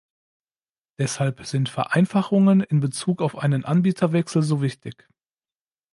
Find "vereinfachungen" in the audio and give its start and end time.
1.69-2.61